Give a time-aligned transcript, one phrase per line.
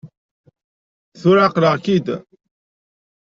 [1.19, 2.07] Tura εeqleɣ-k-id.